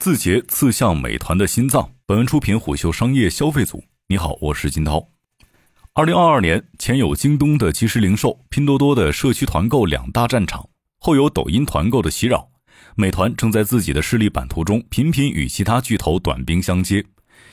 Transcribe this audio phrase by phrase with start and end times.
[0.00, 1.90] 字节刺向美团的心脏。
[2.06, 3.84] 本文出品虎嗅商业消费组。
[4.08, 5.10] 你好，我是金涛。
[5.92, 10.66] 二零二二年前有京东的即时零售、拼多多的社区团购两大战场，
[11.00, 12.48] 后有抖音团购的袭扰，
[12.96, 17.04] 美团正在自己的势力版图中频频与其他巨头短兵相接。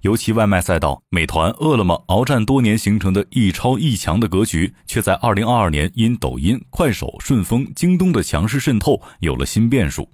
[0.00, 10.10] 尤其外卖赛道，美团、饿了么鏖战多年形成的一超一强的格局，却在二零二二年因抖音、快手、顺丰、京东的强势渗透有了新变数。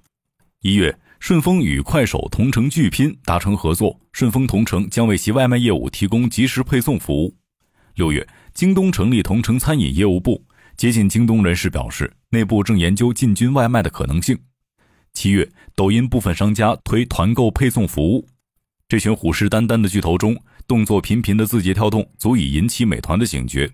[0.61, 0.95] 一月。
[1.19, 7.35] 顺丰与快手同城巨拼达成合作，顺丰同城将为其外卖业务提供即时配送服务。
[7.95, 10.41] 六月，京东成立同城餐饮业务部，
[10.77, 14.39] 接近京东人士表示，内部正研究进军外卖的可能性。
[15.13, 18.25] 七月，抖音部分商家推团购配送服务。
[18.87, 23.69] 这群虎视眈眈的巨头中，动作频频的字节跳动足以引起美团的警觉。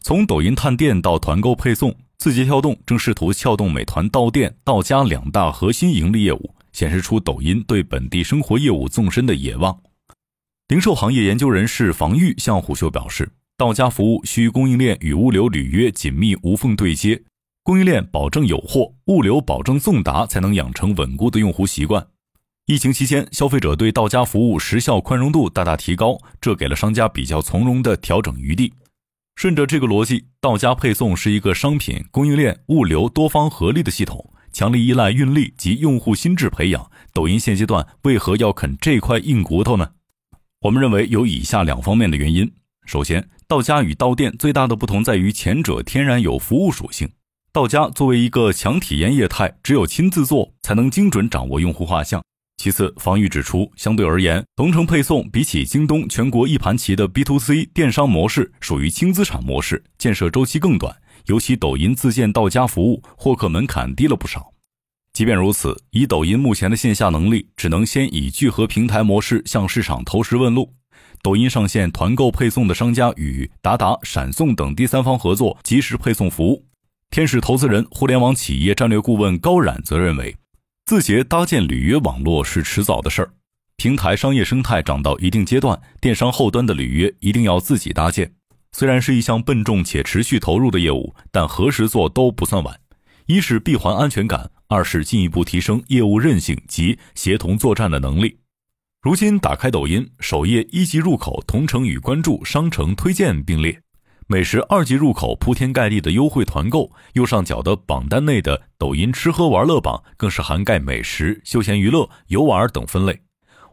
[0.00, 6.54] 从抖音探店到团购配送，字节跳动正试图撬动美团到店到家两大核心盈利业务。
[6.78, 9.76] 显示出抖音对本地生活业务纵深的野望。
[10.68, 17.20] 零售行业研究人士房玉向虎嗅表示，到家服务需供应链与物流履约紧密无缝对接，
[17.64, 22.06] 供应链保证有货，物流保证送达，才能养成稳固的用户习惯。
[22.66, 28.72] 疫情期间，消费者对到家服务时效宽容度大大提高，这给了商家比较从容的调整余地。
[29.34, 34.32] 顺着这个逻辑，到家配送是一个商品供应链物流多方合力的系统。
[34.58, 39.90] 强力依赖运力及用户心智培养，抖音现阶段为何要啃这块硬骨头呢？
[40.62, 42.50] 我们认为有以下两方面的原因。
[42.84, 47.08] 首先，到家与到店最大的不同在于前者天然有服务属性，
[47.52, 52.20] 到家作为一个强体验业态，只有亲自做才能精准掌握用户画像。
[52.60, 60.96] 其次，防御指出，相对而言，同城配送比起京东全国一盘棋的 B to C 电商模式，属于轻资产模式，建设周期更短。
[61.28, 64.52] 尤其抖音自建到家服务，获客门槛低了不少。
[65.12, 70.72] 即便如此，以抖音目前的线下能力，只能先以聚合平台模式向市场投石问路。
[71.22, 76.64] 抖音上线团购配送的商家与达达、闪送等第三方合作即时配送服务。
[77.10, 80.34] 天使投资人、互联网企业战略顾问高冉则认为，
[80.86, 83.30] 字节搭建履约网络是迟早的事儿。
[83.76, 88.32] 平台商业生态涨到一定阶段，电商后端的履约一定要自己搭建。
[88.78, 92.78] 虽然是一项笨重且持续投入的业务，但何时做都不算晚。
[93.26, 98.38] 一是闭环安全感，二是进一步提升业务韧性及协同作战的能力。
[99.02, 103.72] 如今打开抖音首页一级入口，同城与关注、商城推荐并列；
[104.28, 113.20] 美食二级入口，铺天盖地的优惠团购；右上角的榜单内的抖音吃喝玩乐榜，更是涵盖美食、休闲娱乐、游玩等分类。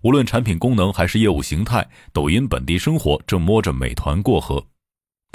[0.01, 4.65] 无论产品功能还是业务形态，抖音本地生活正摸着美团过河。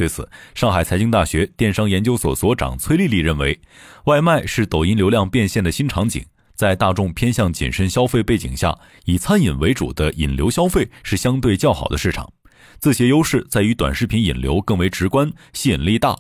[0.00, 3.60] 对此，上海财经大学电商研究所所长崔丽丽认为，
[4.04, 6.24] 外卖是抖音流量变现的新场景。
[6.54, 12.32] 在大众偏向谨慎消费背景下，以餐饮为主的引流消费是相对较好的市场。
[12.78, 16.16] 字节优势在于短视频引流更为直观，吸引力大。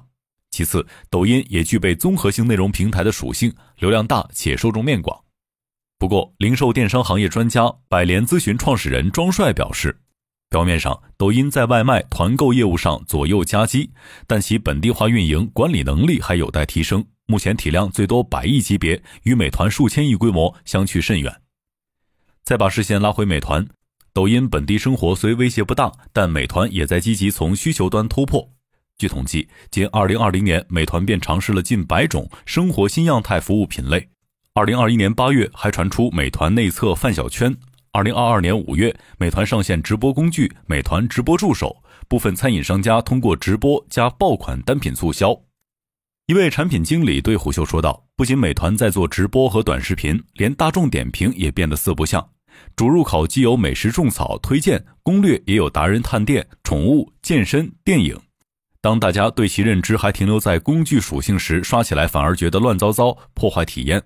[0.50, 5.18] 其次，抖音也具备综合性内容平台的属性，流量大且受众面广。
[5.98, 10.02] 不过，零售电商行业专家百联咨询创始人庄帅表示。
[10.50, 13.92] 表面上，抖音在外卖团购业务上左右夹击，
[14.26, 17.06] 但其本地化运营管理能力还有待提升。
[17.26, 21.40] 目前体量最多百亿级别，与美团数千亿规模相去甚远。
[22.42, 23.64] 再把视线拉回美团，
[24.12, 28.50] 抖音本地生活虽威胁不大，但美团也在积极从需求端突破。
[28.98, 34.08] 据统计，仅2020年，美团便尝试了近百种生活新样态服务品类。
[34.54, 37.56] 2021年8月，还传出美团内测饭小圈。
[37.92, 45.36] 二零二二年五月，美团上线直播工具“美团直播助手”，部分餐饮商家通过直播加爆款单品促销。
[46.26, 52.24] 一位产品经理对虎嗅说道：“不仅美团在做直播和短视频，连大众点评也变得四不像。
[52.76, 58.16] 主入口既有美食种草推荐攻略，也有达人探店、宠物、健身、电影。
[58.80, 64.00] 当大家对其认知还停留在工具属性时，刷起来反而觉得乱糟糟，破坏体验。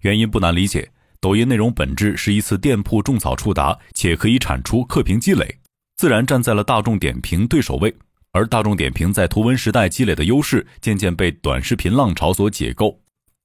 [0.00, 5.58] 原因不难理解。”抖音内容本质是一次店铺种草触达，且可以产出客评积累，
[5.98, 7.94] 自然站在了大众点评对手位。
[8.32, 13.02] 而大众点评在图文时代积累的优势，渐渐被短视频浪潮所解构。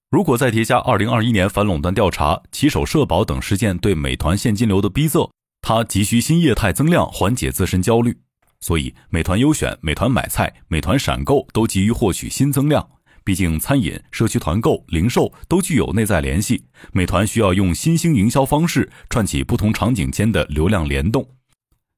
[0.10, 5.30] 如果再叠加2021年反垄断调查、骑手社保等事件对美团现金流的逼仄，
[5.62, 8.18] 它急需新业态增量缓解自身焦虑。
[8.62, 12.88] 所以，美团优选、美团买菜、美团闪购都急于获取新增量。
[13.26, 21.28] 毕竟，餐饮、社区团购、零售都具有内在联系，美团需要用新兴营销方式串起不同场景间的流量联动。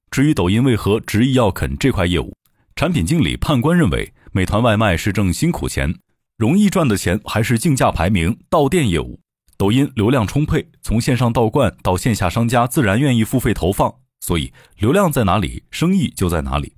[0.10, 2.34] 至于抖音为何执意要啃这块业务，
[2.78, 6.00] 产品经理判官认为，美团外卖是挣辛苦钱，
[6.38, 9.20] 容易赚的钱还是竞价排名、到店业务。
[9.58, 16.77] 抖音流量充沛，从线上倒灌到线下商家自然愿意付费投放，所以流量在哪里，生意就在哪里。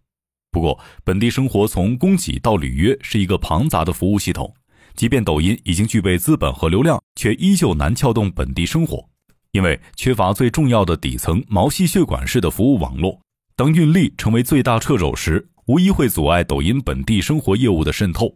[0.52, 4.52] 不过，本地生活从供给到履约是一个庞杂的服务系统，
[4.96, 9.08] 即便抖音已经具备资本和流量，却依旧难撬动本地生活，
[9.52, 13.20] 因为缺乏最重要的底层毛细血管式的服务网络。
[13.56, 18.36] 当运力成为最大掣肘时，无疑会阻碍抖音本地生活业务的渗透。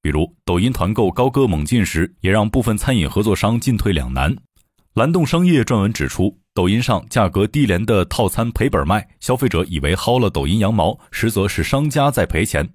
[0.00, 4.36] 比如，抖音团购高歌猛进时，也让部分餐饮合作商进退两难。
[4.94, 6.38] 蓝洞商业撰文指出。
[6.54, 12.74] 抖音上价格低廉的套餐赔本卖，消费者以为薅了抖音羊毛，实则是商家在赔钱。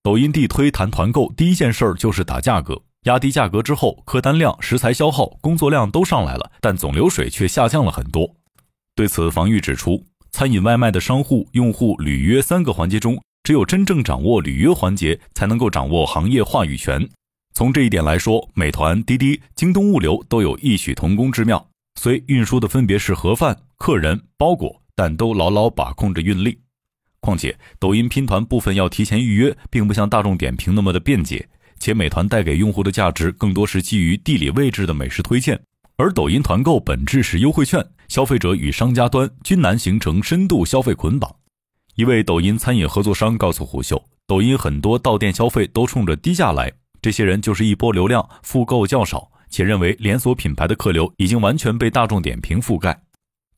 [0.00, 8.36] 抖音地推谈团购，第一件事儿就是打价格，压低价格之后，客单量、食材消耗、工作量都上来了，但总流水却下降了很多。
[8.94, 17.08] 对此，防御指出，餐饮外卖的商户、用户履约三个环节中，只有真正掌握履约环节，才能够掌握行业话语权。
[17.60, 21.68] 从这一点来说，美团、滴滴、京东物流都有异曲同工之妙。
[22.00, 26.58] 虽运输的分别是盒饭、客人、包裹，但都牢牢把控着运力。
[27.20, 31.46] 况且，抖音拼团部分要提前预约，并不像大众点评那么的便捷。
[31.78, 35.60] 且美团带给用户的价值更多是基于地理位置的美食推荐，
[35.98, 41.30] 而抖音团购本质是优惠券，消费者与商家端均难形成深度消费捆绑。
[41.94, 49.30] 一位抖音餐饮合作商告诉虎嗅，抖音很多到店消费都冲着低价来，这些人就是一波流量，复购较少。
[49.52, 53.02] 且认为连锁品牌的客流已经完全被大众点评覆盖。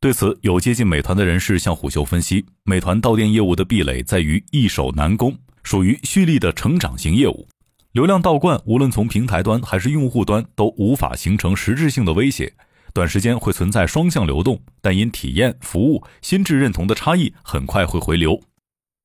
[0.01, 7.47] 对此，有接近美团的人士向虎嗅分析，美团到店业务的壁垒在于易守难攻，属于蓄力的成长型业务。
[7.93, 12.51] 流量倒灌，无论从平台端还是用户端，都无法形成实质性的威胁。
[12.95, 18.41] 短时间会存在双向流动，但因体验、服务、心智认同的差异，很快会回流。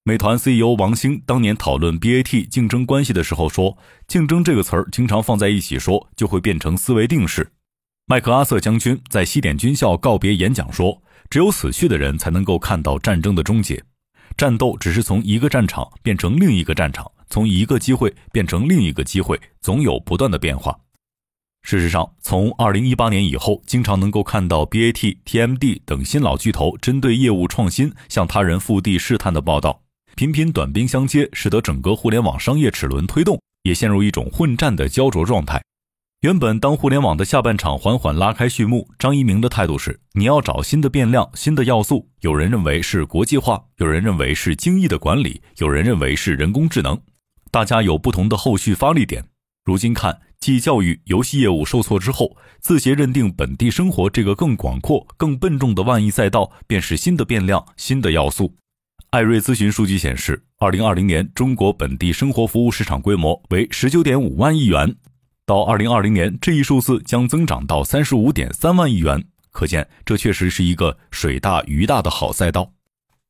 [0.07, 3.77] 美团 CEO 王兴当年讨论 BAT 竞争关系的时候说
[4.07, 7.51] ：“竞争这个词儿经常放在一起说，就会变成思维定式。”
[8.07, 13.83] 麦克阿瑟将军在西点军校告别演讲说：“只有死去的人才能够看到战争的终结，
[14.38, 20.74] 战斗只是从一个战场变成另一个战场，从一个机会变成另一个机会，总有不断的变化。”
[21.68, 29.81] 事实上，从2018年以后，经常能够看到 BAT、TMD 等新老巨头针对业务创新向他人腹地试探的报道。
[30.18, 35.62] 频频短兵相接，使得整个互联网商业齿轮推动也陷入一种混战的焦灼状态。
[36.22, 42.10] 原本当互联网的下半场缓缓拉开序幕，张一鸣的态度是：你要找新的变量、新的要素。
[42.22, 47.00] 有人认为是国际化，有人认为是精益的管理，有人认为是人工智能。
[47.52, 49.24] 大家有不同的后续发力点。
[49.66, 58.56] 如今看，继教育、游戏业务受挫之后，字节认定本地生活这个更广阔、更笨重的万亿赛道，便是新的变量、新的要素。
[59.12, 64.98] 艾瑞咨询数据显示，二零二零年中国本地生活服务市场规模为十九点五万亿元，
[65.45, 69.24] 到二零二零年，这一数字将增长到三十五点三万亿元。
[69.50, 72.74] 可见，这确实是一个水大鱼大的好赛道。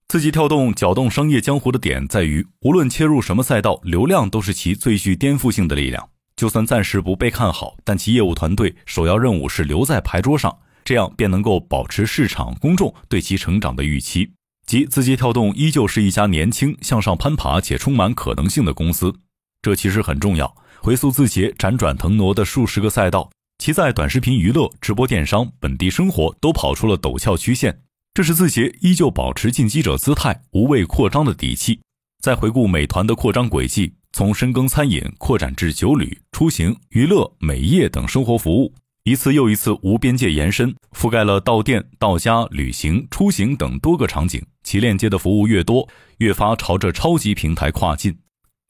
[0.07, 6.09] 字节跳动搅动商业江湖的点在于，无论切入什么赛道，流量都是其最具颠覆性的力量。
[6.35, 14.31] 就算暂时不被看好，但其业务团队首要任务是留在牌桌上，这样便能够保持市场公众对其成长的预期。
[14.68, 19.16] 即字节跳动依旧是一家年轻、向上攀爬且充满可能性的公司，
[19.62, 20.54] 这其实很重要。
[20.81, 27.80] 回溯字节辗转腾挪的数十个赛道，其在短视频娱乐、直播电商、本地生活都跑出了陡峭曲线，
[28.14, 31.80] 这是字节依旧保持进击者姿态、无畏扩张的底气。
[32.21, 38.74] 再回顾美团的扩张轨迹，从深耕餐饮扩展至酒旅、出行、娱乐、美业等生活服务。
[39.07, 44.45] 一次又一次无边界延伸，覆盖了到店、到家、旅行、出行等多个场景。
[44.64, 45.87] 其链接的服务越多，
[46.18, 48.14] 越发朝着超级平台跨进。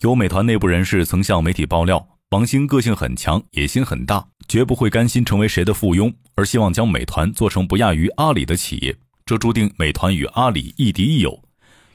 [0.01, 8.95] 有美团内部人士曾向媒体爆料，王兴个性很强，野心很大，绝不会甘心成为谁的附庸，而希望将美团做成不亚于阿里的企业。
[9.25, 11.41] 这注定美团与阿里亦敌亦友。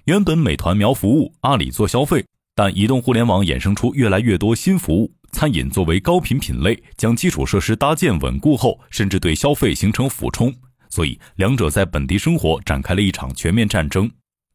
[0.07, 2.25] 原本美团瞄服务，阿里做消费，
[2.57, 5.13] 但移动互联网衍生出越来越多新服务。
[5.33, 10.55] 餐饮作为高频品类，将基础设施搭建稳固后，甚至对消费形成俯冲，
[10.89, 14.09] 所以两者在本地生活展开了一场全面战争。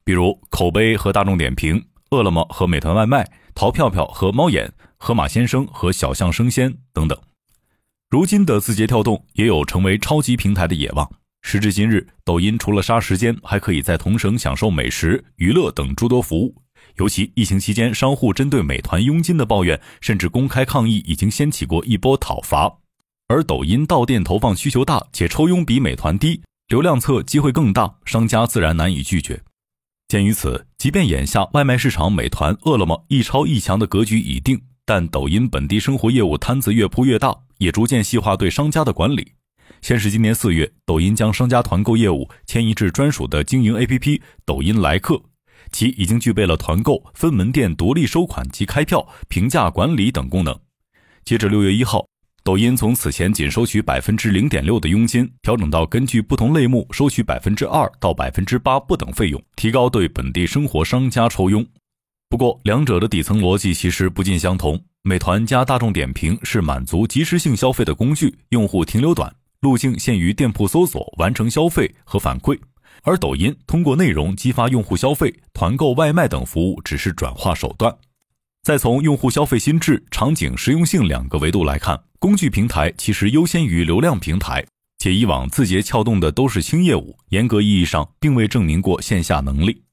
[0.05, 7.19] 比如口碑和大众点评，饿了么和美团外卖，淘票票和猫眼，盒马鲜生和小象生鲜等等。
[8.09, 11.09] 如今的字节跳动也有成为超级平台的野望。
[11.41, 16.55] 时至今日，抖音除了杀时间，还可以在同城享受美食、娱乐等诸多服务。
[16.97, 22.79] 尤其疫情期间，商户针对美团佣金的抱怨，甚至公开抗议，已经掀起过一波讨伐。
[23.27, 29.41] 而抖音到店投放需求大，且抽佣比美团低，流量侧机会更大，商家自然难以拒绝。
[30.07, 39.33] 鉴于此，即便眼下外卖市场美团、饿了么一超一强的格局已定，但抖音本地生活业务摊子越铺越大，也逐渐细化对商家的管理。
[39.81, 45.21] 先是今年四月，抖音将商家团购业务迁移至专属的经营 APP“ 抖音来客”，
[45.71, 50.57] 其已经具备了团购、分门店独立收款及开票、评价管理等功能。
[51.23, 52.05] 截至六月一号，
[52.43, 61.65] 抖音从此前仅收取百分之零点六的佣金，调整到根据不同类目收取百分之二到百分之八不等费用，提高对本地生活商家抽佣。
[62.29, 64.81] 不过，两者的底层逻辑其实不尽相同。
[65.03, 69.33] 美团加大众点评是满足即时性消费的工具，用户停留短。
[69.61, 72.59] 路径限于店铺搜索完成消费和反馈，
[73.03, 77.95] 而抖音通过内容激发用户消费、团购、外卖等服务只是转化手段。
[78.63, 84.65] 再从用户消费心智、场景实用性两个维度来看，工具平台其实优先于流量平台，
[84.99, 89.83] 且以往字节撬动的都是轻业务，严格意义上并未证明过线下能力。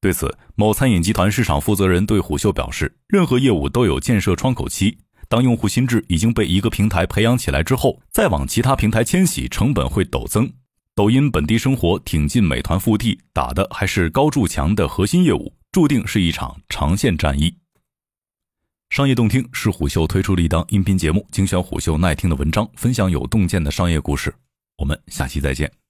[0.00, 10.52] 对此，某餐饮集团市场负责人对虎嗅表示：“任何业务都有建设窗口期。”当用户心智已经被一个平台培养起来之后，再往其他平台迁徙，成本会陡增。
[10.94, 17.56] 抖音本地生活挺进美团腹地，打的还是高筑墙的核心业务，注定是一场长线战役。
[18.90, 24.34] 商业洞听是虎嗅推出的一档音频节目，精选虎嗅耐听的文章，分享有洞见的商业故事。
[24.76, 25.81] 我们下期再见。